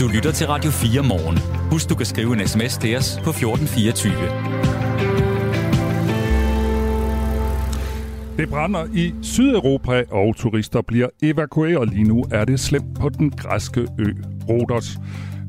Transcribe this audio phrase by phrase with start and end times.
[0.00, 1.38] Du lytter til Radio 4 morgen.
[1.70, 4.12] Husk, du kan skrive en sms til os på 1424.
[8.36, 11.88] Det brænder i Sydeuropa, og turister bliver evakueret.
[11.88, 14.12] Lige nu er det slemt på den græske ø
[14.48, 14.98] Rhodos.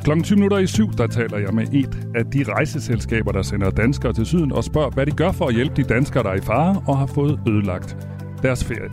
[0.04, 3.70] Klokken 20 minutter i syv, der taler jeg med et af de rejseselskaber, der sender
[3.70, 6.36] danskere til syden og spørger, hvad de gør for at hjælpe de danskere, der er
[6.36, 7.98] i fare og har fået ødelagt
[8.42, 8.90] deres ferie.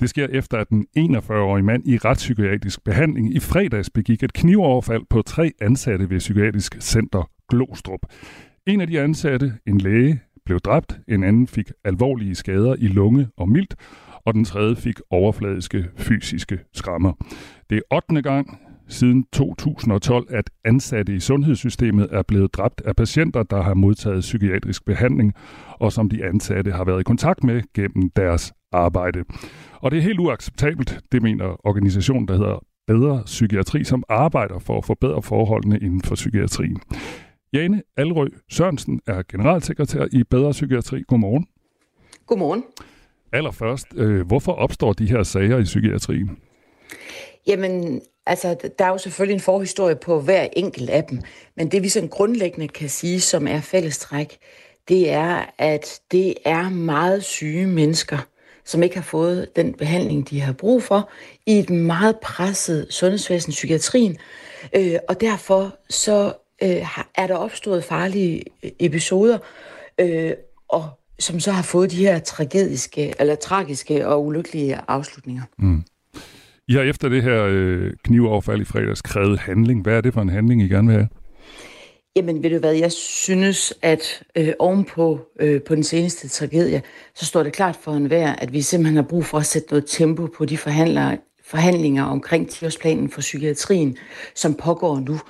[0.00, 5.02] Det sker efter, at den 41-årige mand i retspsykiatrisk behandling i fredags begik et knivoverfald
[5.10, 8.00] på tre ansatte ved Psykiatrisk Center Glostrup.
[8.66, 13.28] En af de ansatte, en læge, blev dræbt, en anden fik alvorlige skader i lunge
[13.36, 13.74] og mildt,
[14.24, 17.12] og den tredje fik overfladiske fysiske skrammer.
[17.70, 18.22] Det er 8.
[18.22, 24.20] gang siden 2012, at ansatte i sundhedssystemet er blevet dræbt af patienter, der har modtaget
[24.20, 25.34] psykiatrisk behandling,
[25.80, 29.24] og som de ansatte har været i kontakt med gennem deres arbejde.
[29.74, 34.78] Og det er helt uacceptabelt, det mener organisationen, der hedder Bedre Psykiatri, som arbejder for
[34.78, 36.78] at forbedre forholdene inden for psykiatrien.
[37.52, 41.02] Jane Alrø Sørensen er generalsekretær i Bedre Psykiatri.
[41.02, 41.46] Godmorgen.
[42.26, 42.64] Godmorgen.
[43.32, 46.38] Allerførst, øh, hvorfor opstår de her sager i psykiatrien?
[47.46, 51.20] Jamen, altså, der er jo selvfølgelig en forhistorie på hver enkelt af dem,
[51.56, 54.38] men det vi sådan grundlæggende kan sige, som er fællestræk,
[54.88, 58.18] det er, at det er meget syge mennesker,
[58.64, 61.10] som ikke har fået den behandling, de har brug for,
[61.46, 64.16] i et meget presset sundhedsvæsen, psykiatrien.
[64.76, 69.38] Øh, og derfor så øh, er der opstået farlige øh, episoder,
[69.98, 70.32] øh,
[70.68, 75.42] og som så har fået de her tragediske, eller tragiske og ulykkelige afslutninger.
[75.58, 75.84] Mm.
[76.68, 79.82] I har efter det her øh, knivoverfald i fredags krævet handling.
[79.82, 81.08] Hvad er det for en handling, I gerne vil have?
[82.16, 86.82] Jamen ved du hvad, jeg synes, at øh, ovenpå øh, på den seneste tragedie,
[87.14, 89.84] så står det klart for enhver, at vi simpelthen har brug for at sætte noget
[89.88, 93.96] tempo på de forhandlere, forhandlinger omkring 10-årsplanen for psykiatrien,
[94.34, 95.20] som pågår nu.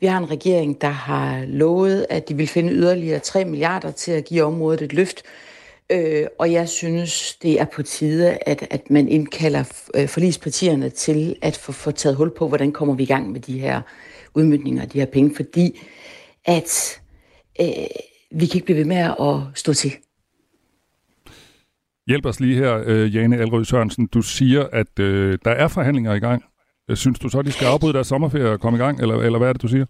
[0.00, 4.12] Vi har en regering, der har lovet, at de vil finde yderligere 3 milliarder til
[4.12, 5.22] at give området et løft.
[5.92, 11.36] Øh, og jeg synes, det er på tide, at, at man indkalder øh, forlispartierne til
[11.42, 13.80] at få, få taget hul på, hvordan kommer vi i gang med de her
[14.34, 15.80] udmyndninger af de her penge, fordi
[16.44, 17.00] at
[17.60, 17.66] øh,
[18.30, 19.92] vi kan ikke blive ved med at stå til.
[22.06, 24.06] Hjælp os lige her, øh, Jane Alrød Sørensen.
[24.06, 26.44] Du siger, at øh, der er forhandlinger i gang.
[26.90, 29.38] Øh, synes du så, de skal afbryde deres sommerferie og komme i gang, eller, eller
[29.38, 29.86] hvad er det, du siger?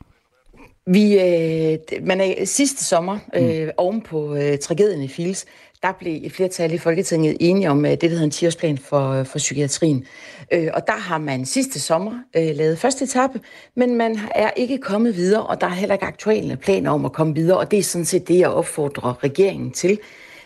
[0.91, 3.71] Vi, øh, man er sidste sommer, øh, mm.
[3.77, 5.47] oven på øh, tragedien i Fils,
[5.83, 9.11] der blev et flertal i Folketinget enige om øh, det, der hedder en 10-årsplan for,
[9.11, 10.05] øh, for psykiatrien.
[10.53, 13.41] Øh, og der har man sidste sommer øh, lavet første etape,
[13.77, 17.13] men man er ikke kommet videre, og der er heller ikke aktuelle planer om at
[17.13, 19.99] komme videre, og det er sådan set det, jeg opfordrer regeringen til,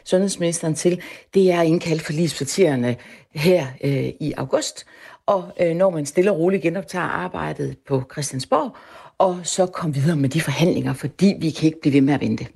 [0.04, 1.00] sundhedsministeren til,
[1.34, 2.96] det er at indkalde forlispartierne
[3.34, 4.86] her øh, i august,
[5.26, 8.76] og øh, når man stille og roligt genoptager arbejdet på Christiansborg,
[9.22, 12.20] og så komme videre med de forhandlinger, fordi vi kan ikke blive ved med at
[12.20, 12.46] vente.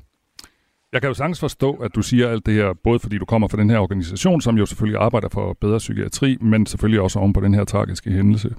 [0.92, 3.48] Jeg kan jo sagtens forstå, at du siger alt det her, både fordi du kommer
[3.48, 7.32] fra den her organisation, som jo selvfølgelig arbejder for bedre psykiatri, men selvfølgelig også oven
[7.32, 8.54] på den her tragiske hændelse.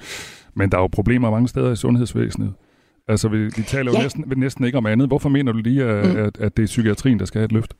[0.56, 2.54] Men der er jo problemer mange steder i sundhedsvæsenet.
[3.07, 4.04] Altså, vi, vi taler jo ja.
[4.04, 5.07] næsten, næsten ikke om andet.
[5.07, 6.18] Hvorfor mener du lige, at, mm.
[6.18, 7.74] at, at det er psykiatrien, der skal have et løft?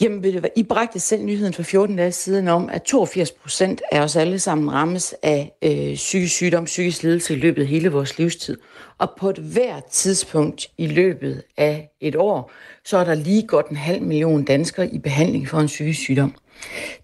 [0.00, 3.30] Jamen, ved du hvad, I bragte selv nyheden for 14 dage siden om, at 82
[3.30, 7.68] procent af os alle sammen rammes af øh, psykisk sygdom, psykisk lidelse i løbet af
[7.68, 8.58] hele vores livstid.
[8.98, 12.52] Og på et hvert tidspunkt i løbet af et år,
[12.84, 16.34] så er der lige godt en halv million danskere i behandling for en psykisk sygdom.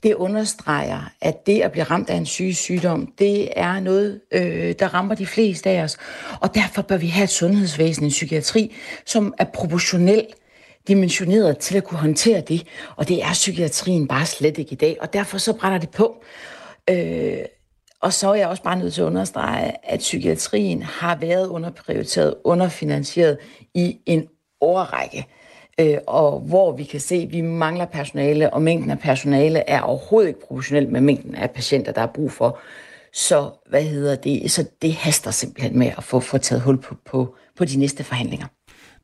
[0.02, 4.75] Det understreger, at det at blive ramt af en psykisk sygdom, det er noget, øh,
[4.79, 5.96] der rammer de fleste af os.
[6.41, 8.75] Og derfor bør vi have et sundhedsvæsen, en psykiatri,
[9.05, 10.35] som er proportionelt
[10.89, 12.67] dimensioneret til at kunne håndtere det,
[12.97, 16.25] og det er psykiatrien bare slet ikke i dag, og derfor så brænder det på.
[16.91, 17.39] Øh,
[18.01, 22.35] og så er jeg også bare nødt til at understrege, at psykiatrien har været underprioriteret,
[22.45, 23.39] underfinansieret
[23.75, 24.29] i en
[24.61, 25.27] årrække.
[25.81, 29.81] Øh, og hvor vi kan se, at vi mangler personale, og mængden af personale er
[29.81, 32.59] overhovedet ikke proportionelt med mængden af patienter, der er brug for.
[33.13, 34.51] Så hvad hedder det?
[34.51, 38.05] Så det haster simpelthen med at få, få taget hul på, på, på de næste
[38.05, 38.47] forhandlinger.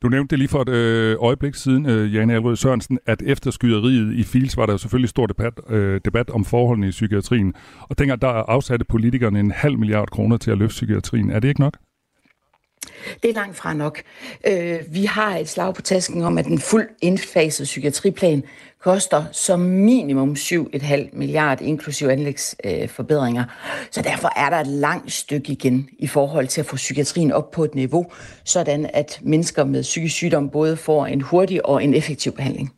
[0.01, 3.51] Du nævnte det lige for et øh, øjeblik siden, øh, Jane Alrød Sørensen, at efter
[3.51, 7.53] skyderiet i Fils var der selvfølgelig stor debat, øh, debat om forholdene i psykiatrien.
[7.81, 11.31] Og dengang der afsatte politikerne en halv milliard kroner til at løfte psykiatrien.
[11.31, 11.77] Er det ikke nok?
[13.23, 14.01] Det er langt fra nok.
[14.47, 18.43] Øh, vi har et slag på tasken om, at en fuld indfaset psykiatriplan
[18.79, 23.43] koster som minimum 7,5 milliard, inklusiv anlægsforbedringer.
[23.91, 27.51] Så derfor er der et langt stykke igen i forhold til at få psykiatrien op
[27.51, 28.05] på et niveau,
[28.43, 32.73] sådan at mennesker med psykisk sygdom både får en hurtig og en effektiv behandling.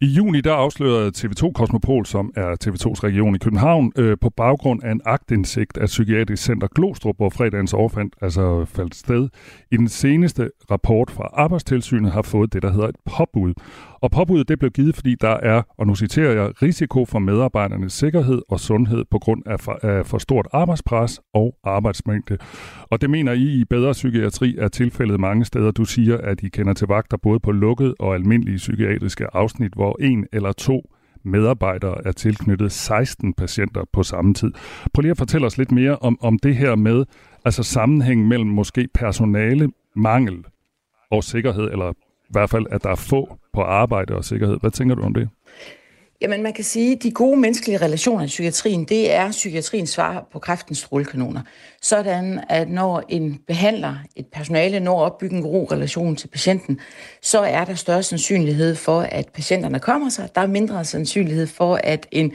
[0.00, 4.84] I juni der afslørede TV2 Kosmopol, som er TV2's region i København, øh, på baggrund
[4.84, 9.28] af en agtindsigt af Psykiatrisk Center Glostrup, hvor fredagens overfald altså faldt sted.
[9.72, 13.54] I den seneste rapport fra Arbejdstilsynet har fået det, der hedder et påbud.
[14.00, 17.92] Og påbuddet det blev givet, fordi der er, og nu citerer jeg, risiko for medarbejdernes
[17.92, 22.38] sikkerhed og sundhed på grund af for, af for stort arbejdspres og arbejdsmængde.
[22.82, 25.70] Og det mener I i Bedre Psykiatri er tilfældet mange steder.
[25.70, 29.85] Du siger, at I kender til vagter både på lukket og almindelige psykiatriske afsnit, hvor
[29.92, 30.90] en eller to
[31.24, 34.52] medarbejdere er tilknyttet 16 patienter på samme tid.
[34.94, 37.04] Prøv lige at fortælle os lidt mere om, om det her med
[37.44, 40.44] altså sammenhæng mellem måske personale mangel
[41.10, 44.60] og sikkerhed, eller i hvert fald, at der er få på arbejde og sikkerhed.
[44.60, 45.28] Hvad tænker du om det?
[46.20, 50.28] Jamen, man kan sige, at de gode menneskelige relationer i psykiatrien, det er psykiatriens svar
[50.32, 51.40] på kræftens strålekanoner.
[51.82, 56.80] Sådan, at når en behandler, et personale, når at opbygge en god relation til patienten,
[57.22, 60.28] så er der større sandsynlighed for, at patienterne kommer sig.
[60.34, 62.32] Der er mindre sandsynlighed for, at en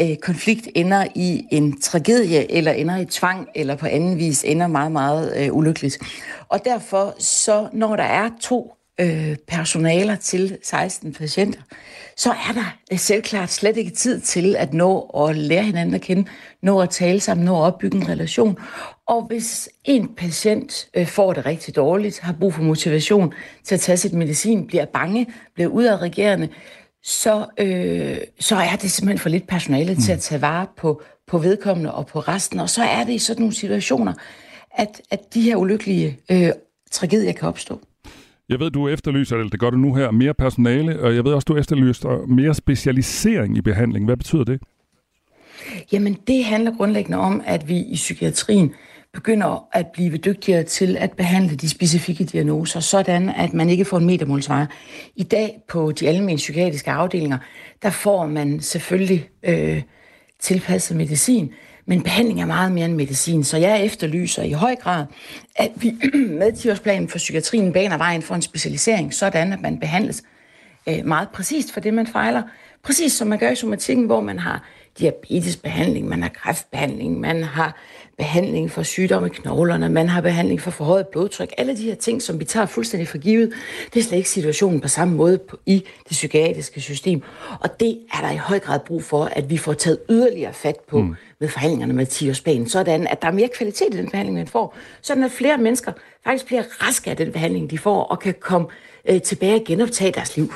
[0.00, 4.66] øh, konflikt ender i en tragedie, eller ender i tvang, eller på anden vis ender
[4.66, 5.98] meget, meget øh, ulykkeligt.
[6.48, 11.60] Og derfor, så når der er to øh, personaler til 16 patienter,
[12.16, 16.00] så er der øh, selvklart slet ikke tid til at nå at lære hinanden at
[16.00, 16.24] kende,
[16.62, 18.58] nå at tale sammen, nå at opbygge en relation.
[19.08, 23.80] Og hvis en patient øh, får det rigtig dårligt, har brug for motivation til at
[23.80, 26.48] tage sit medicin, bliver bange, bliver udadreagerende,
[27.02, 30.00] så, øh, så er det simpelthen for lidt personale mm.
[30.00, 32.60] til at tage vare på, på vedkommende og på resten.
[32.60, 34.12] Og så er det i sådan nogle situationer,
[34.70, 36.50] at, at de her ulykkelige øh,
[36.90, 37.80] tragedier kan opstå.
[38.48, 41.32] Jeg ved, du efterlyser, eller det gør du nu her, mere personale, og jeg ved
[41.32, 44.04] også, du efterlyser mere specialisering i behandling.
[44.04, 44.60] Hvad betyder det?
[45.92, 48.74] Jamen, det handler grundlæggende om, at vi i psykiatrien
[49.12, 53.98] begynder at blive dygtigere til at behandle de specifikke diagnoser, sådan at man ikke får
[53.98, 54.66] en metermålsvare.
[55.16, 57.38] I dag på de almindelige psykiatriske afdelinger,
[57.82, 59.82] der får man selvfølgelig øh,
[60.40, 61.52] tilpasset medicin,
[61.86, 65.06] men behandling er meget mere end medicin, så jeg efterlyser i høj grad,
[65.56, 65.94] at vi
[66.40, 70.22] med 10-årsplanen for psykiatrien baner vejen for en specialisering, sådan at man behandles
[70.88, 72.42] øh, meget præcist for det, man fejler.
[72.82, 74.64] Præcis som man gør i somatikken, hvor man har
[74.98, 77.76] diabetesbehandling, man har kræftbehandling, man har
[78.18, 81.54] behandling for sygdomme i knoglerne, man har behandling for forhøjet blodtryk.
[81.58, 83.52] Alle de her ting, som vi tager fuldstændig for givet,
[83.94, 87.22] det er slet ikke situationen på samme måde i det psykiatriske system.
[87.60, 90.76] Og det er der i høj grad brug for, at vi får taget yderligere fat
[90.88, 91.14] på mm.
[91.40, 92.34] med forhandlingerne med 10
[92.68, 95.92] sådan at der er mere kvalitet i den behandling, man får, sådan at flere mennesker
[96.24, 98.66] faktisk bliver raske af den behandling, de får, og kan komme
[99.10, 100.52] øh, tilbage og genoptage deres liv.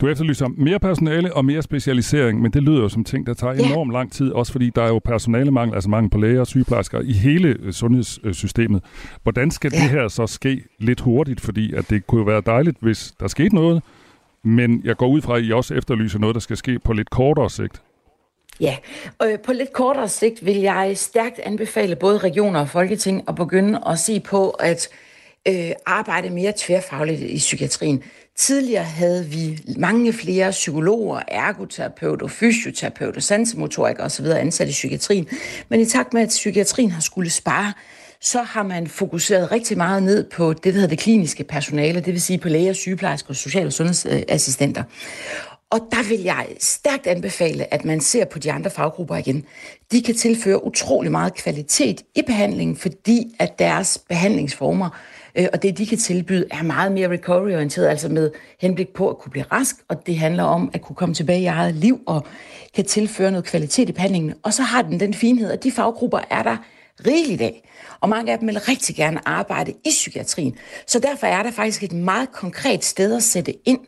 [0.00, 3.54] Du efterlyser mere personale og mere specialisering, men det lyder jo som ting, der tager
[3.54, 3.66] ja.
[3.66, 7.00] enormt lang tid, også fordi der er jo personalemangel, altså mangel på læger og sygeplejersker
[7.00, 8.82] i hele øh, sundhedssystemet.
[9.22, 9.80] Hvordan skal ja.
[9.80, 11.40] det her så ske lidt hurtigt?
[11.40, 13.82] Fordi at det kunne jo være dejligt, hvis der skete noget,
[14.44, 17.10] men jeg går ud fra, at I også efterlyser noget, der skal ske på lidt
[17.10, 17.82] kortere sigt.
[18.60, 18.76] Ja,
[19.22, 23.80] øh, på lidt kortere sigt vil jeg stærkt anbefale både regioner og folketing at begynde
[23.86, 24.88] at se på at
[25.48, 28.02] øh, arbejde mere tværfagligt i psykiatrien.
[28.36, 34.26] Tidligere havde vi mange flere psykologer, ergoterapeuter, fysioterapeuter, sansemotorikere osv.
[34.26, 35.28] ansat i psykiatrien.
[35.68, 37.72] Men i takt med, at psykiatrien har skulle spare,
[38.20, 42.12] så har man fokuseret rigtig meget ned på det, der hedder det kliniske personale, det
[42.12, 44.82] vil sige på læger, sygeplejersker og social- og sundhedsassistenter.
[45.70, 49.44] Og der vil jeg stærkt anbefale, at man ser på de andre faggrupper igen.
[49.92, 55.62] De kan tilføre utrolig meget kvalitet i behandlingen, fordi at deres behandlingsformer øh, Øh, og
[55.62, 59.44] det, de kan tilbyde, er meget mere recovery-orienteret, altså med henblik på at kunne blive
[59.52, 62.26] rask, og det handler om at kunne komme tilbage i eget liv og
[62.74, 64.34] kan tilføre noget kvalitet i behandlingen.
[64.42, 66.56] Og så har den den finhed, at de faggrupper er der
[67.06, 67.68] rigeligt af.
[68.00, 70.56] Og mange af dem vil rigtig gerne arbejde i psykiatrien.
[70.86, 73.80] Så derfor er der faktisk et meget konkret sted at sætte ind,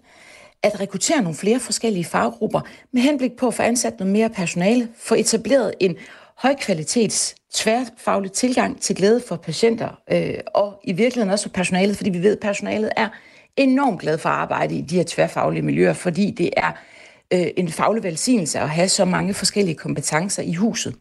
[0.62, 2.60] at rekruttere nogle flere forskellige faggrupper
[2.92, 5.96] med henblik på at få ansat noget mere personale, få etableret en
[6.42, 12.10] højkvalitets tværfaglig tilgang til glæde for patienter, øh, og i virkeligheden også for personalet, fordi
[12.10, 13.08] vi ved, at personalet er
[13.56, 16.72] enormt glad for at arbejde i de her tværfaglige miljøer, fordi det er
[17.32, 20.94] øh, en faglig velsignelse at have så mange forskellige kompetencer i huset.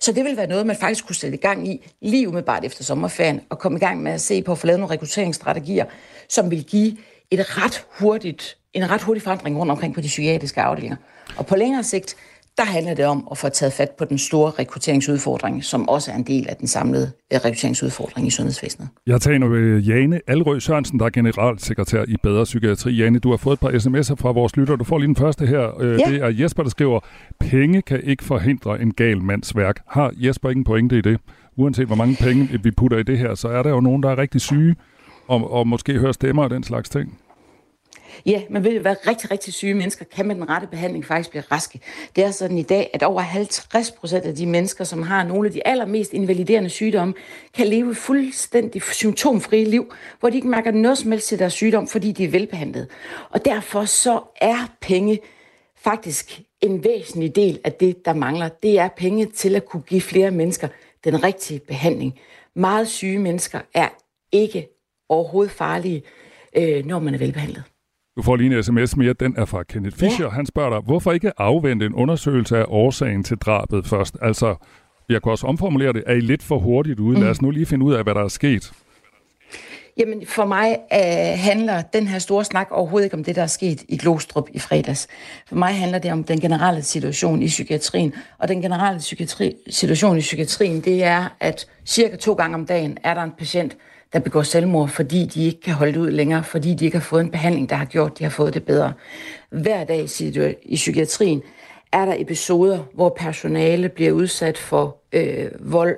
[0.00, 2.84] Så det vil være noget, man faktisk kunne sætte i gang i lige umiddelbart efter
[2.84, 5.84] sommerferien, og komme i gang med at se på at få lavet nogle rekrutteringsstrategier,
[6.28, 6.96] som vil give
[7.30, 10.96] et ret hurtigt, en ret hurtig forandring rundt omkring på de psykiatriske afdelinger.
[11.36, 12.16] Og på længere sigt,
[12.58, 16.14] der handler det om at få taget fat på den store rekrutteringsudfordring, som også er
[16.14, 18.88] en del af den samlede øh, rekrutteringsudfordring i sundhedsvæsenet.
[19.06, 22.92] Jeg taler med Jane Alrø Sørensen, der er generalsekretær i Bedre Psykiatri.
[22.92, 24.76] Jane, du har fået et par sms'er fra vores lytter.
[24.76, 25.80] Du får lige den første her.
[25.80, 26.10] Øh, ja.
[26.10, 27.00] Det er Jesper, der skriver,
[27.40, 29.80] penge kan ikke forhindre en gal mands værk.
[29.86, 31.20] Har Jesper ikke en pointe i det?
[31.56, 34.10] Uanset hvor mange penge vi putter i det her, så er der jo nogen, der
[34.10, 34.76] er rigtig syge,
[35.28, 37.18] og, og måske hører stemmer og den slags ting.
[38.26, 41.42] Ja, man vil være rigtig, rigtig syge mennesker, kan med den rette behandling faktisk blive
[41.50, 41.80] raske.
[42.16, 45.48] Det er sådan i dag, at over 50 procent af de mennesker, som har nogle
[45.48, 47.14] af de allermest invaliderende sygdomme,
[47.54, 51.88] kan leve fuldstændig symptomfrie liv, hvor de ikke mærker noget som helst til deres sygdom,
[51.88, 52.88] fordi de er velbehandlet.
[53.30, 55.18] Og derfor så er penge
[55.76, 58.48] faktisk en væsentlig del af det, der mangler.
[58.48, 60.68] Det er penge til at kunne give flere mennesker
[61.04, 62.18] den rigtige behandling.
[62.54, 63.88] Meget syge mennesker er
[64.32, 64.68] ikke
[65.08, 66.02] overhovedet farlige,
[66.56, 67.62] øh, når man er velbehandlet.
[68.16, 70.30] Du får lige en sms mere, den er fra Kenneth Fischer.
[70.30, 74.16] Han spørger dig, hvorfor ikke afvente en undersøgelse af årsagen til drabet først?
[74.22, 74.54] Altså,
[75.08, 77.20] jeg kan også omformulere det, er I lidt for hurtigt ude?
[77.20, 78.72] Lad os nu lige finde ud af, hvad der er sket.
[79.98, 83.46] Jamen, for mig øh, handler den her store snak overhovedet ikke om det, der er
[83.46, 85.08] sket i Glostrup i fredags.
[85.48, 88.14] For mig handler det om den generelle situation i psykiatrien.
[88.38, 92.98] Og den generelle psykiatri, situation i psykiatrien, det er, at cirka to gange om dagen
[93.04, 93.76] er der en patient,
[94.16, 97.04] der begår selvmord, fordi de ikke kan holde det ud længere, fordi de ikke har
[97.04, 98.92] fået en behandling, der har gjort, at de har fået det bedre.
[99.50, 100.06] Hver dag
[100.62, 101.42] i psykiatrien
[101.92, 105.96] er der episoder, hvor personale bliver udsat for øh, vold,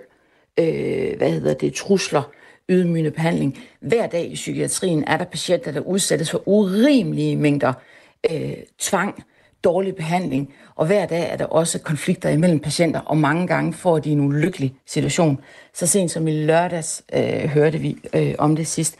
[0.58, 2.22] øh, hvad hedder det, trusler,
[2.68, 3.58] ydmygende behandling.
[3.80, 7.72] Hver dag i psykiatrien er der patienter, der udsættes for urimelige mængder
[8.30, 9.24] øh, tvang,
[9.64, 13.98] dårlig behandling, og hver dag er der også konflikter imellem patienter, og mange gange får
[13.98, 15.40] de en ulykkelig situation.
[15.74, 18.96] Så sent som i lørdags øh, hørte vi øh, om det sidst.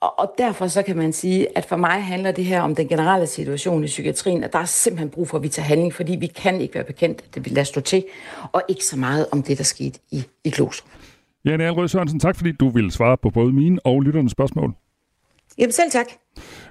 [0.00, 2.88] Og, og derfor så kan man sige, at for mig handler det her om den
[2.88, 6.16] generelle situation i psykiatrien, at der er simpelthen brug for, at vi tager handling, fordi
[6.16, 8.04] vi kan ikke være bekendt, at det vil lade stå til,
[8.52, 10.90] og ikke så meget om det, der skete i, i Klostrup.
[11.44, 14.74] Janne Alrød Sørensen, tak fordi du ville svare på både mine og lytternes spørgsmål.
[15.58, 16.06] Jamen selv tak.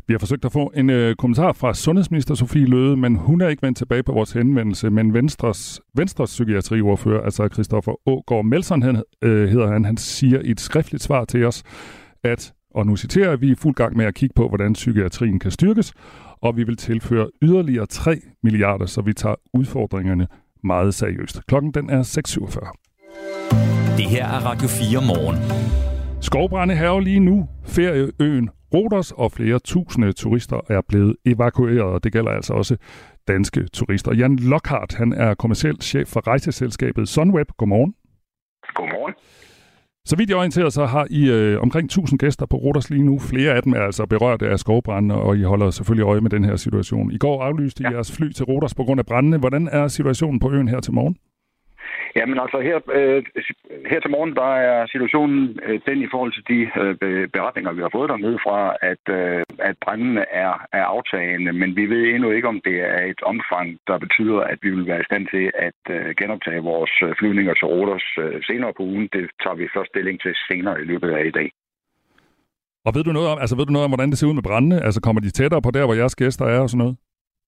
[0.08, 3.48] Vi har forsøgt at få en øh, kommentar fra sundhedsminister Sofie Løde, men hun er
[3.48, 9.04] ikke vendt tilbage på vores henvendelse, men Venstres, Venstres psykiatriordfører, altså Christoffer Ågaard Melson han,
[9.22, 11.64] øh, hedder han, han siger i et skriftligt svar til os,
[12.24, 15.52] at, og nu citerer vi, er fuld gang med at kigge på, hvordan psykiatrien kan
[15.52, 15.94] styrkes,
[16.42, 20.28] og vi vil tilføre yderligere 3 milliarder, så vi tager udfordringerne
[20.64, 21.42] meget seriøst.
[21.48, 23.98] Klokken den er 6.47.
[23.98, 25.38] Det her er Radio 4 morgen.
[26.22, 27.48] Skovbrænde her lige nu.
[27.66, 32.78] Ferieøen Rodos og flere tusinde turister er blevet evakueret, og det gælder altså også
[33.28, 34.14] danske turister.
[34.14, 37.48] Jan Lockhart, han er kommersiel chef for rejseselskabet Sunweb.
[37.58, 37.94] Godmorgen.
[38.76, 39.14] Godmorgen.
[40.06, 43.20] Så vidt jeg orienterer så har I øh, omkring 1000 gæster på Rodos lige nu.
[43.20, 46.44] Flere af dem er altså berørt af skovbrændene, og I holder selvfølgelig øje med den
[46.44, 47.12] her situation.
[47.12, 47.92] I går aflyste I ja.
[47.92, 49.38] jeres fly til Rodos på grund af brændene.
[49.38, 51.16] Hvordan er situationen på øen her til morgen?
[52.16, 53.24] Jamen altså, her, øh,
[53.92, 57.82] her til morgen, der er situationen øh, den i forhold til de øh, beretninger, vi
[57.82, 58.60] har fået dernede fra,
[58.92, 63.02] at, øh, at brændene er, er aftagende, men vi ved endnu ikke, om det er
[63.12, 66.94] et omfang, der betyder, at vi vil være i stand til at øh, genoptage vores
[67.06, 69.10] øh, flyvninger til Rodos øh, senere på ugen.
[69.16, 71.50] Det tager vi først stilling til senere i løbet af i dag.
[72.86, 74.48] Og ved du noget om, altså ved du noget om, hvordan det ser ud med
[74.50, 74.78] brændene?
[74.88, 76.96] Altså kommer de tættere på der, hvor jeres gæster er og sådan noget?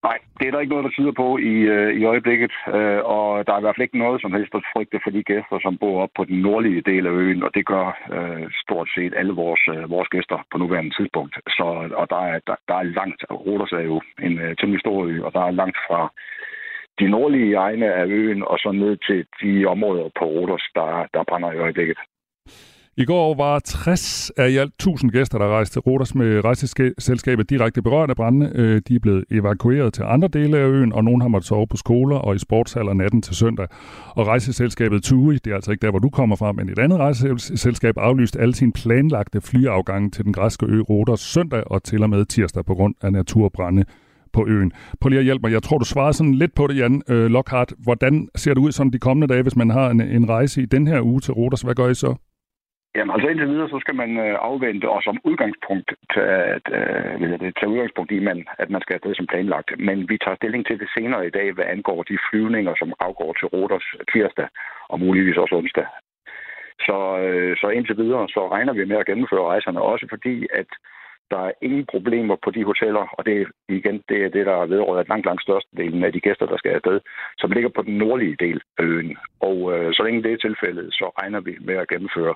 [0.08, 3.48] Nej, det er der ikke noget, der tyder på i, øh, i øjeblikket, øh, og
[3.48, 5.78] der er i hvert fald ikke noget som helst at frygte for de gæster, som
[5.78, 9.34] bor op på den nordlige del af øen, og det gør øh, stort set alle
[9.34, 11.36] vores, øh, vores gæster på nuværende tidspunkt.
[11.58, 11.66] Så,
[12.02, 15.24] og der er, der, der er langt, Rodos er jo en øh, temmelig stor ø,
[15.26, 16.12] og der er langt fra
[17.00, 21.24] de nordlige egne af øen og så ned til de områder på Rodos, der, der
[21.24, 21.98] brænder i øjeblikket.
[22.98, 27.50] I går var 60 af i alt 1000 gæster, der rejste til Rodos med rejseselskabet
[27.50, 28.52] direkte berørt af brændende.
[28.56, 31.68] Øh, de er blevet evakueret til andre dele af øen, og nogen har måttet sove
[31.68, 33.68] på skoler og i sportshaller natten til søndag.
[34.10, 37.00] Og rejseselskabet TUI, det er altså ikke der, hvor du kommer fra, men et andet
[37.00, 42.10] rejseselskab aflyste alle sine planlagte flyafgange til den græske ø Rodos søndag og til og
[42.10, 43.86] med tirsdag på grund af naturbrænde
[44.34, 44.72] på øen.
[45.02, 45.54] Prøv lige at hjælpe mig.
[45.54, 47.74] Jeg tror, du svarede sådan lidt på det, Jan øh, Lockhart.
[47.78, 50.66] Hvordan ser det ud sådan de kommende dage, hvis man har en, en rejse i
[50.66, 51.62] den her uge til Rodos?
[51.62, 52.16] Hvad gør I så?
[52.96, 57.72] Jamen altså indtil videre, så skal man øh, afvente og som udgangspunkt tage, øh, tage
[57.74, 59.70] udgangspunkt i, man, at man skal afsted som planlagt.
[59.80, 63.34] Men vi tager stilling til det senere i dag, hvad angår de flyvninger, som afgår
[63.34, 64.48] til Roters tirsdag
[64.92, 65.86] og muligvis også onsdag.
[66.88, 70.70] Så, øh, så indtil videre, så regner vi med at gennemføre rejserne, også fordi, at
[71.32, 75.04] der er ingen problemer på de hoteller, og det, igen, det er det, der vedrører
[75.08, 77.00] langt, langt størstedelen af de gæster, der skal afsted,
[77.38, 79.18] som ligger på den nordlige del af øen.
[79.40, 82.36] Og øh, så længe det er tilfældet, så regner vi med at gennemføre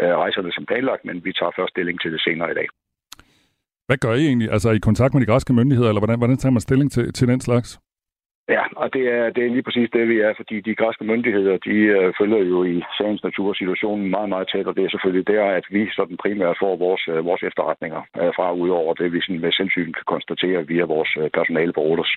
[0.00, 2.68] øh, rejserne som planlagt, men vi tager først stilling til det senere i dag.
[3.88, 4.50] Hvad gør I egentlig?
[4.50, 7.28] Altså i kontakt med de græske myndigheder, eller hvordan, hvordan tager man stilling til, til
[7.28, 7.78] den slags?
[8.48, 11.56] Ja, og det er, det er lige præcis det, vi er, fordi de græske myndigheder,
[11.56, 15.26] de øh, følger jo i sagens natur situationen meget, meget tæt, og det er selvfølgelig
[15.28, 19.20] der, at vi sådan primært får vores, øh, vores efterretninger øh, fra, udover det, vi
[19.20, 22.12] sådan med sindsyn kan konstatere via vores øh, personale på Rodos.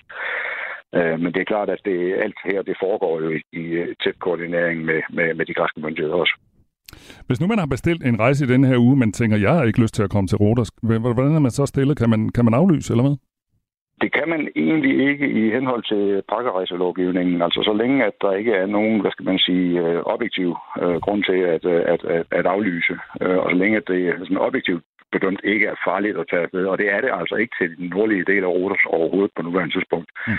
[0.94, 3.64] Øh, men det er klart, at det, alt her det foregår jo i, i
[4.02, 6.34] tæt koordinering med, med, med de græske myndigheder også.
[7.26, 9.64] Hvis nu man har bestilt en rejse i den her uge, men tænker, jeg har
[9.64, 11.98] ikke lyst til at komme til Rodos, hvordan er man så stillet?
[11.98, 13.16] Kan man, kan man aflyse, eller hvad?
[14.02, 17.42] Det kan man egentlig ikke i henhold til pakkerejselovgivningen.
[17.42, 20.96] Altså så længe, at der ikke er nogen, hvad skal man sige, øh, objektiv øh,
[21.04, 22.94] grund til at, øh, at, at, at aflyse.
[23.22, 26.64] Øh, og så længe, at det sådan objektivt bedømt ikke er farligt at tage afsted.
[26.66, 29.74] Og det er det altså ikke til den nordlige del af Rodos overhovedet på nuværende
[29.74, 30.10] tidspunkt.
[30.26, 30.38] Mm.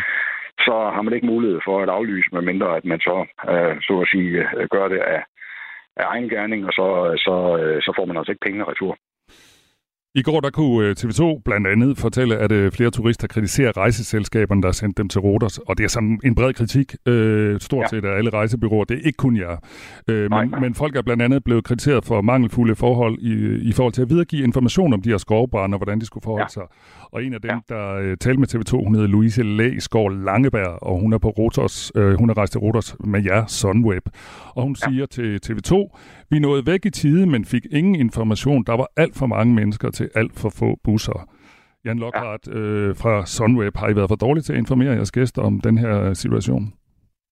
[0.66, 3.18] Så har man ikke mulighed for at aflyse, medmindre at man så,
[3.52, 4.32] øh, så at sige,
[4.76, 5.24] gør det af,
[5.98, 8.98] af egen gerning, og så, øh, så, øh, så får man altså ikke pengene retur.
[10.16, 14.62] I går der kunne øh, TV2 blandt andet fortælle, at øh, flere turister kritiserer rejseselskaberne,
[14.62, 15.58] der har sendt dem til Rodos.
[15.58, 17.88] Og det er sådan en bred kritik, øh, stort ja.
[17.88, 18.84] set af alle rejsebyråer.
[18.84, 19.58] Det er ikke kun jer.
[20.08, 20.60] Øh, nej, men, nej.
[20.60, 24.10] men folk er blandt andet blevet kritiseret for mangelfulde forhold i, i forhold til at
[24.10, 26.48] videregive information om de her skovbrænder, og hvordan de skulle forholde ja.
[26.48, 26.64] sig.
[27.12, 27.76] Og en af dem, ja.
[27.76, 31.92] der øh, talte med TV2, hun hedder Louise Læsgaard Langeberg, og hun er på Rotos,
[31.96, 34.04] øh, hun er rejst til Rotos med jer, Sunweb.
[34.56, 34.92] Og hun ja.
[34.92, 35.98] siger til TV2,
[36.30, 38.64] vi nåede væk i tide, men fik ingen information.
[38.64, 41.30] Der var alt for mange mennesker til alt for få busser.
[41.86, 42.60] Jan Lockhart ja.
[42.60, 45.78] øh, fra Sunweb, har I været for dårligt til at informere jeres gæster om den
[45.78, 46.74] her situation?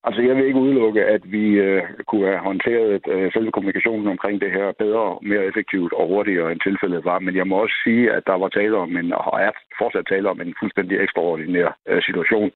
[0.03, 4.41] Altså, jeg vil ikke udelukke, at vi øh, kunne have håndteret øh, selve kommunikationen omkring
[4.41, 7.19] det her bedre, mere effektivt og hurtigere, end tilfældet var.
[7.19, 9.51] Men jeg må også sige, at der var tale om en, og er
[9.81, 12.51] fortsat tale om en fuldstændig ekstraordinær øh, situation.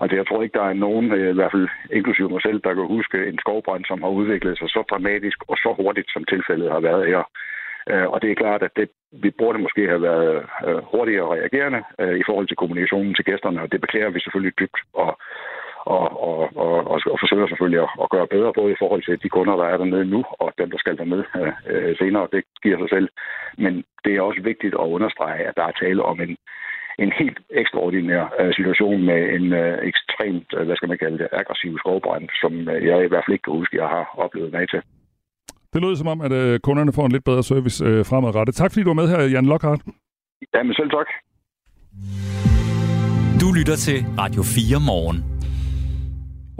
[0.00, 2.74] Altså, jeg tror ikke, der er nogen, øh, i hvert fald inklusive mig selv, der
[2.74, 6.72] kan huske en skovbrand, som har udviklet sig så dramatisk og så hurtigt, som tilfældet
[6.72, 7.22] har været her.
[7.92, 8.88] Øh, og det er klart, at det,
[9.24, 13.62] vi burde måske have været øh, hurtigere reagerende øh, i forhold til kommunikationen til gæsterne,
[13.62, 14.80] og det beklager vi selvfølgelig dybt.
[14.92, 15.18] Og,
[15.84, 19.22] og, og, og, og, og forsøger selvfølgelig at, at gøre bedre, både i forhold til
[19.22, 22.28] de kunder, der er dernede nu, og dem, der skal dernede øh, øh, senere.
[22.32, 23.08] Det giver sig selv.
[23.58, 26.36] Men det er også vigtigt at understrege, at der er tale om en,
[26.98, 31.28] en helt ekstraordinær øh, situation med en øh, ekstremt, øh, hvad skal man kalde det,
[31.32, 34.68] aggressiv skovbrand, som øh, jeg i hvert fald ikke kan huske, jeg har oplevet mig
[34.68, 34.82] til.
[35.72, 38.54] Det lyder som om, at øh, kunderne får en lidt bedre service øh, fremadrettet.
[38.54, 39.80] Tak fordi du var med her, Jan Lockhart.
[40.54, 41.06] Jamen selv tak.
[43.40, 45.39] Du lytter til Radio 4 morgen.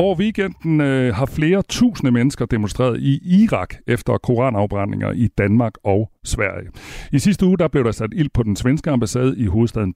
[0.00, 6.10] Over weekenden øh, har flere tusinde mennesker demonstreret i Irak efter koranafbrændinger i Danmark og
[6.24, 6.68] Sverige.
[7.12, 9.94] I sidste uge der blev der sat ild på den svenske ambassade i hovedstaden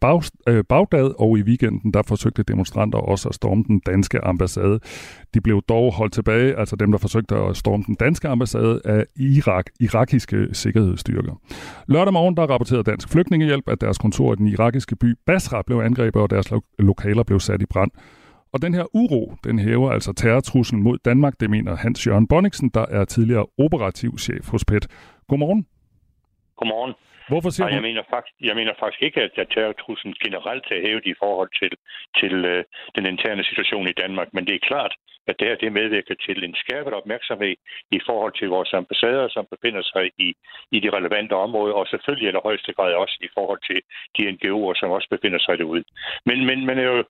[0.49, 4.81] øh, Bagdad, og i weekenden der forsøgte demonstranter også at storme den danske ambassade.
[5.35, 9.05] De blev dog holdt tilbage, altså dem, der forsøgte at storme den danske ambassade af
[9.17, 11.41] Irak, irakiske sikkerhedsstyrker.
[11.87, 15.79] Lørdag morgen der rapporterede Dansk Flygtningehjælp, at deres kontor i den irakiske by Basra blev
[15.79, 17.91] angrebet, og deres lo- lokaler blev sat i brand.
[18.55, 22.69] Og den her uro, den hæver altså terrortruslen mod Danmark, det mener Hans Jørgen Bonniksen,
[22.75, 24.85] der er tidligere operativ chef hos PET.
[25.29, 25.67] Godmorgen.
[26.57, 26.95] Godmorgen.
[27.29, 31.07] Hvorfor siger Nej, jeg mener, faktisk, jeg mener faktisk ikke, at terrortruslen generelt er hævet
[31.13, 31.73] i forhold til,
[32.21, 32.61] til uh,
[32.97, 34.95] den interne situation i Danmark, men det er klart,
[35.29, 37.55] at det her det medvirker til en skærpet opmærksomhed
[37.99, 40.29] i forhold til vores ambassader, som befinder sig i,
[40.77, 43.79] i de relevante områder, og selvfølgelig eller højeste grad også i forhold til
[44.17, 45.85] de NGO'er, som også befinder sig derude.
[46.27, 47.05] Men, men man er jo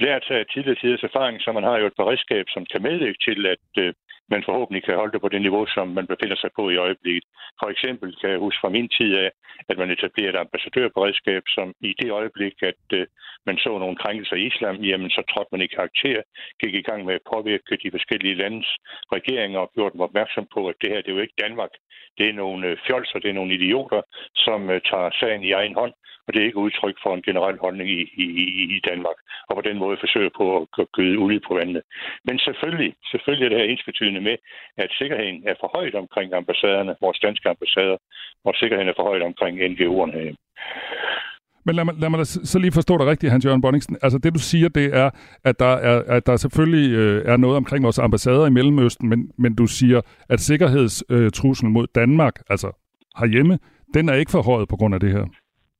[0.00, 3.46] lært af tidligere tiders erfaring, så man har jo et beredskab, som kan medvirke til,
[3.46, 3.94] at, øh,
[4.30, 7.24] man forhåbentlig kan holde det på det niveau, som man befinder sig på i øjeblikket.
[7.60, 9.30] For eksempel kan jeg huske fra min tid af,
[9.68, 13.06] at man etablerede et ambassadørberedskab, som i det øjeblik, at øh,
[13.46, 16.22] man så nogle krænkelser i islam, jamen så trådte man i karakter,
[16.60, 18.68] gik i gang med at påvirke de forskellige landes
[19.16, 21.72] regeringer og gjorde dem opmærksom på, at det her det er jo ikke Danmark.
[22.18, 24.02] Det er nogle øh, fjolser, det er nogle idioter,
[24.34, 25.92] som øh, tager sagen i egen hånd,
[26.28, 28.26] og det er ikke udtryk for en generel holdning i, i,
[28.76, 31.82] i Danmark, og på den måde forsøger på at gøde olie på vandet.
[32.24, 34.36] Men selvfølgelig, selvfølgelig er det her ensbetydende med,
[34.76, 37.98] at sikkerheden er for højt omkring ambassaderne, vores danske ambassader,
[38.44, 40.34] og sikkerheden er for højt omkring NGO'erne her.
[41.66, 43.96] Men lad mig, lad mig så lige forstå dig rigtigt, Hans-Jørgen Bonningsen.
[44.02, 45.10] Altså det, du siger, det er,
[45.44, 49.30] at der, er, at der selvfølgelig øh, er noget omkring vores ambassader i Mellemøsten, men,
[49.38, 52.68] men du siger, at sikkerhedstruslen mod Danmark, altså
[53.20, 53.58] herhjemme,
[53.94, 55.24] den er ikke forhøjet på grund af det her.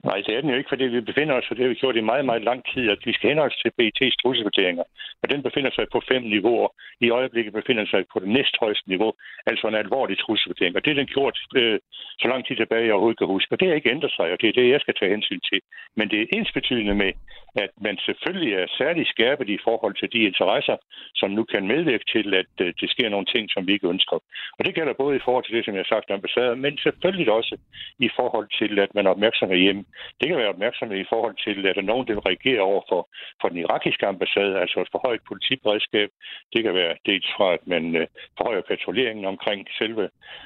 [0.05, 1.97] Nej, det er den jo ikke, fordi vi befinder os, og det har vi gjort
[1.97, 4.85] i meget, meget lang tid, at vi skal henholde til BIT's trusselvurderinger.
[5.23, 6.69] Og den befinder sig på fem niveauer.
[7.01, 9.13] I øjeblikket befinder sig på det næsthøjeste niveau,
[9.47, 10.77] altså en alvorlig trusselvurdering.
[10.77, 11.79] Og det er den gjort øh,
[12.21, 13.53] så lang tid tilbage, jeg overhovedet kan huske.
[13.53, 15.61] Og det har ikke ændret sig, og det er det, jeg skal tage hensyn til.
[15.97, 17.13] Men det er ensbetydende med,
[17.65, 20.77] at man selvfølgelig er særlig skærpet i forhold til de interesser,
[21.15, 24.17] som nu kan medvirke til, at øh, det sker nogle ting, som vi ikke ønsker.
[24.59, 27.31] Og det gælder både i forhold til det, som jeg har sagt, ambassader, men selvfølgelig
[27.33, 27.55] også
[27.99, 29.85] i forhold til, at man er opmærksom hjemme
[30.21, 33.01] det kan være opmærksomhed i forhold til, at der nogen, der reagerer over for,
[33.41, 36.11] for den irakiske ambassade, altså et forhøjet politiberedskab.
[36.53, 38.07] Det kan være dels fra, at man øh,
[38.39, 40.05] forhøjer patruljeringen omkring selve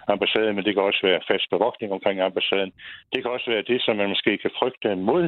[0.09, 2.73] ambassaden, men det kan også være fast bevogtning omkring ambassaden.
[3.13, 5.25] Det kan også være det, som man måske kan frygte mod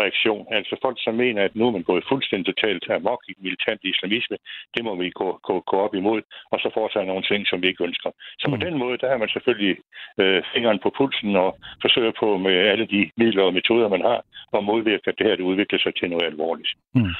[0.00, 0.46] reaktion.
[0.58, 4.36] Altså folk, som mener, at nu er man gået fuldstændig totalt amok i militant islamisme,
[4.74, 6.20] det må vi gå, gå, gå op imod,
[6.52, 8.10] og så foretage nogle ting, som vi ikke ønsker.
[8.40, 8.64] Så på mm.
[8.66, 9.76] den måde, der har man selvfølgelig
[10.22, 11.50] øh, fingeren på pulsen og
[11.84, 14.20] forsøger på med alle de midler og metoder, man har,
[14.56, 16.70] at modvirke, at det her det udvikler sig til noget alvorligt.
[16.94, 17.14] Mm.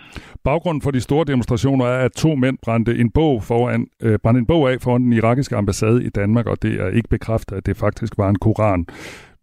[0.45, 4.39] Baggrunden for de store demonstrationer er, at to mænd brændte en bog, foran, øh, brændte
[4.39, 7.67] en bog af foran den irakiske ambassade i Danmark, og det er ikke bekræftet, at
[7.67, 8.87] det faktisk var en koran.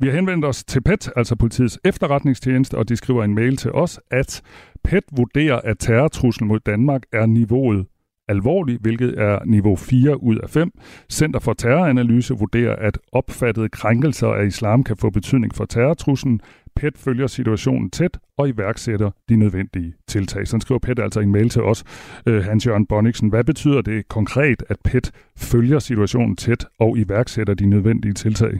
[0.01, 3.71] Vi har henvendt os til PET, altså politiets efterretningstjeneste, og de skriver en mail til
[3.71, 4.41] os, at
[4.83, 7.85] PET vurderer, at terrortruslen mod Danmark er niveauet
[8.27, 10.71] alvorlig, hvilket er niveau 4 ud af 5.
[11.11, 16.41] Center for Terroranalyse vurderer, at opfattede krænkelser af islam kan få betydning for terrortruslen.
[16.75, 20.47] PET følger situationen tæt og iværksætter de nødvendige tiltag.
[20.47, 21.83] Så skriver PET altså en mail til os,
[22.25, 23.29] øh, Hans-Jørgen Bonniksen.
[23.29, 28.59] Hvad betyder det konkret, at PET følger situationen tæt og iværksætter de nødvendige tiltag?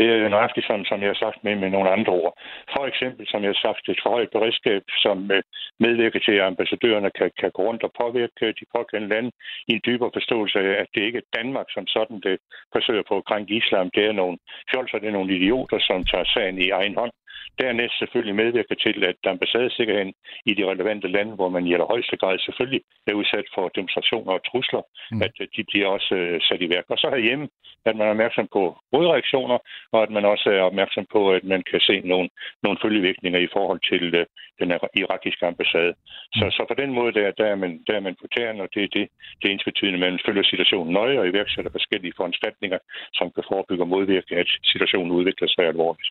[0.00, 2.34] Det er nøjagtigt sådan, som jeg har sagt med, med nogle andre ord.
[2.74, 5.42] For eksempel, som jeg har sagt, et forhøjet beredskab, som øh,
[5.84, 9.30] medvirker til, at ambassadørerne kan, kan gå rundt og påvirke øh, de pågældende lande
[9.68, 12.36] i en dybere forståelse af, at det ikke er Danmark som sådan, det
[12.74, 13.90] forsøger på at krænke islam.
[13.96, 14.38] Det er nogle
[14.70, 17.12] fjolser, det er nogle idioter, som tager sagen i egen hånd
[17.58, 20.12] Dernæst selvfølgelig medvirker til, at ambassadesikkerheden
[20.46, 24.44] i de relevante lande, hvor man i allerhøjeste grad selvfølgelig er udsat for demonstrationer og
[24.50, 25.22] trusler, mm.
[25.22, 26.84] at de bliver også øh, sat i værk.
[26.88, 27.48] Og så herhjemme,
[27.86, 29.58] at man er opmærksom på modreaktioner,
[29.92, 32.28] og at man også er opmærksom på, at man kan se nogle,
[32.62, 34.26] nogle følgevirkninger i forhold til øh,
[34.60, 34.68] den
[35.00, 35.92] irakiske ambassade.
[35.96, 36.38] Mm.
[36.38, 38.68] Så, så på den måde, der, der, er man, der er man på tæren, og
[38.74, 42.16] det er det, det er ens betydende, at man følger situationen nøje og iværksætter forskellige
[42.16, 42.78] foranstaltninger,
[43.18, 46.10] som kan forebygge og modvirke, at situationen udvikler sig alvorligt.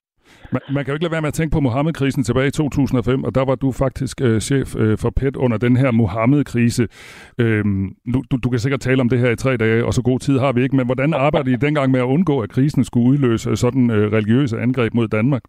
[0.51, 3.23] Man, man kan jo ikke lade være med at tænke på Mohammed-krisen tilbage i 2005,
[3.23, 6.87] og der var du faktisk øh, chef øh, for PET under den her Mohammed-krise.
[7.37, 10.01] Øhm, nu, du, du kan sikkert tale om det her i tre dage, og så
[10.01, 12.83] god tid har vi ikke, men hvordan arbejdede I dengang med at undgå, at krisen
[12.83, 15.41] skulle udløse sådan øh, religiøse angreb mod Danmark?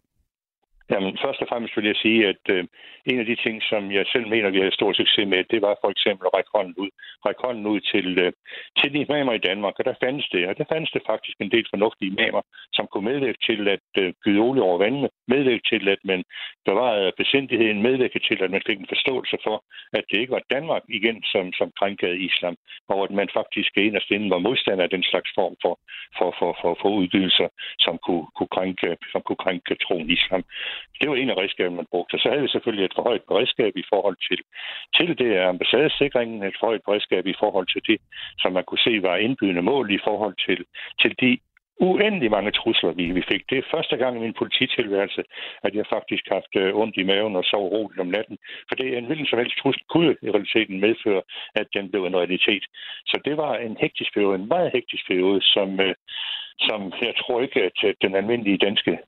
[0.92, 2.64] Jamen, først og fremmest vil jeg sige, at øh,
[3.11, 5.74] en af de ting, som jeg selv mener, vi har stor succes med, det var
[5.83, 6.90] for eksempel at række hånden ud,
[7.26, 8.33] række hånden ud til, øh,
[8.79, 11.50] til de imamer i Danmark, og der fandtes det, og der fandtes det faktisk en
[11.50, 12.42] del fornuftige imamer,
[12.76, 16.24] som kunne medvirke til at øh, gyde olie over vandene, medvirke til, at man
[16.68, 19.57] bevarede besindigheden, medvirke til, at man fik en forståelse for,
[19.92, 22.57] at det ikke var Danmark igen, som, som krænkede islam,
[22.88, 25.74] og at man faktisk af inden var modstander af den slags form for,
[26.18, 27.48] for, for, for, for udgivelser,
[27.79, 30.44] som kunne, kunne, krænke, som kunne krænke troen islam.
[31.01, 32.19] Det var en af redskaberne, man brugte.
[32.19, 34.40] Så havde vi selvfølgelig et forhøjet beredskab i forhold til,
[34.97, 37.99] til det er ambassadesikringen, et forhøjet beredskab i forhold til det,
[38.38, 40.59] som man kunne se var indbydende mål i forhold til,
[41.03, 41.38] til de
[41.81, 43.43] uendelig mange trusler, vi, vi fik.
[43.51, 45.23] Det er første gang i min polititilværelse,
[45.62, 48.38] at jeg faktisk har haft øh, ondt i maven og sov roligt om natten.
[48.69, 51.23] For det er en hvilken som helst trussel kunne i realiteten medføre,
[51.55, 52.64] at den blev en realitet.
[53.07, 55.95] Så det var en hektisk periode, en meget hektisk periode, som, øh,
[56.66, 58.99] som jeg tror ikke, at den almindelige danske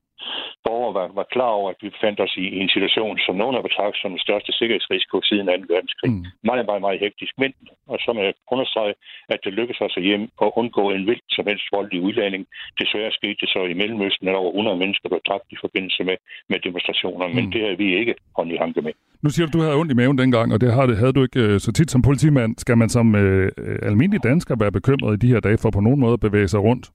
[0.67, 3.55] borgere var, var klar over, at vi befandt os i, i en situation, som nogen
[3.57, 5.51] har betragtet som den største sikkerhedsrisiko siden 2.
[5.73, 6.11] verdenskrig.
[6.11, 6.25] Mm.
[6.49, 7.33] Meget, meget, meget hektisk.
[7.41, 7.51] Men,
[7.93, 8.93] og så må jeg understrege,
[9.33, 12.43] at det lykkedes os at hjem og undgå en vildt som helst voldelig udlænding.
[12.81, 16.17] Desværre skete det så i Mellemøsten, at over 100 mennesker blev dræbt i forbindelse med,
[16.51, 17.35] med demonstrationer, mm.
[17.35, 18.93] men det havde vi ikke hånd i hanke med.
[19.23, 21.39] Nu siger du, du havde ondt i maven dengang, og det havde, havde du ikke
[21.39, 22.51] øh, så tit som politimand.
[22.57, 23.51] Skal man som øh,
[23.89, 26.59] almindelig dansker være bekymret i de her dage for på nogen måde at bevæge sig
[26.59, 26.85] rundt?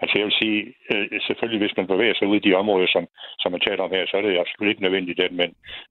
[0.00, 0.60] Altså jeg vil sige,
[0.92, 3.04] øh, selvfølgelig hvis man bevæger sig ud i de områder, som,
[3.42, 5.50] som man taler om her, så er det absolut ikke nødvendigt, at man,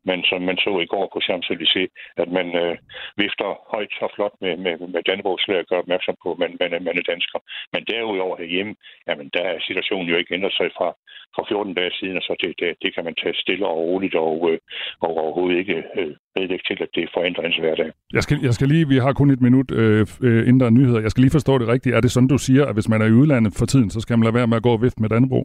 [0.10, 1.91] men som man så i går på Champs-Élysées,
[2.24, 2.78] at man øh,
[3.17, 6.84] vifter højt og flot med, med, med Dannebrogsflag og gør opmærksom på, at man, man,
[6.88, 7.39] man er dansker.
[7.74, 8.76] Men derudover herhjemme,
[9.08, 10.89] jamen der er situationen jo ikke ændret sig fra,
[11.36, 14.15] fra 14 dage siden, og så det, det, det kan man tage stille og roligt
[14.15, 14.60] og, øh,
[15.04, 17.89] og overhovedet ikke øh, medvirke til, at det forandrer ens hverdag.
[18.13, 20.76] Jeg skal, jeg skal lige, vi har kun et minut øh, øh, inden der er
[20.80, 21.00] nyheder.
[21.06, 21.95] Jeg skal lige forstå det rigtigt.
[21.95, 24.17] Er det sådan, du siger, at hvis man er i udlandet for tiden, så skal
[24.17, 25.41] man lade være med at gå og vifte med Dannebro?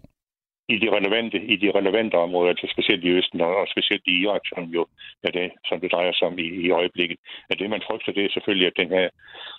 [0.74, 4.44] i de relevante, i de relevante områder, altså specielt i Østen og specielt i Irak,
[4.52, 4.83] som jo
[5.22, 7.18] er det, som det drejer sig om i, i øjeblikket.
[7.50, 9.09] At det, man frygter, det er selvfølgelig, at den her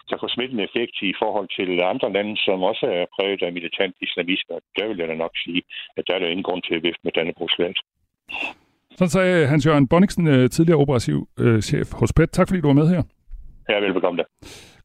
[0.10, 3.96] kan få smittende effekt i forhold til andre lande, som også er præget af militant
[4.02, 4.56] islamisme.
[4.78, 5.62] Der vil jeg da nok sige,
[5.98, 7.76] at der er der ingen grund til at vifte med Dannebrogsland.
[8.98, 12.30] Sådan sagde Hans-Jørgen Bonniksen, øh, tidligere operativ øh, chef hos PET.
[12.32, 13.04] Tak fordi du var med her.
[13.70, 14.24] Ja, velbekomme da.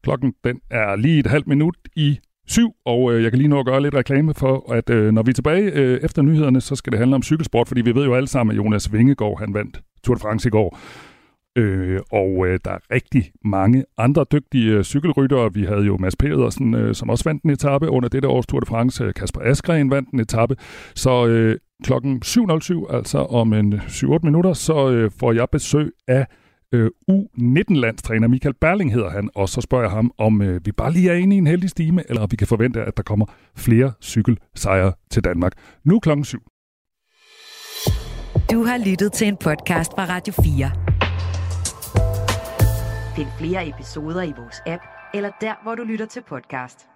[0.03, 3.59] Klokken den er lige et halvt minut i syv, og øh, jeg kan lige nå
[3.59, 6.75] at gøre lidt reklame for, at øh, når vi er tilbage øh, efter nyhederne, så
[6.75, 9.53] skal det handle om cykelsport, fordi vi ved jo alle sammen, at Jonas Vingegaard, han
[9.53, 10.79] vandt Tour de France i går.
[11.55, 15.53] Øh, og øh, der er rigtig mange andre dygtige øh, cykelryttere.
[15.53, 18.59] Vi havde jo Mads Pedersen, øh, som også vandt en etape under dette års Tour
[18.59, 19.13] de France.
[19.15, 20.55] Kasper Askren vandt en etape.
[20.95, 26.25] Så øh, klokken 7.07, altså om en 7-8 minutter, så øh, får jeg besøg af
[26.73, 30.91] øh, U19-landstræner Michael Berling hedder han, og så spørger jeg ham, om øh, vi bare
[30.91, 33.25] lige er inde i en heldig stime, eller om vi kan forvente, at der kommer
[33.57, 35.53] flere cykelsejre til Danmark.
[35.83, 36.39] Nu klokken 7.
[38.51, 40.71] Du har lyttet til en podcast fra Radio 4.
[43.15, 46.88] Find flere episoder i vores app, eller der, hvor du lytter til podcast.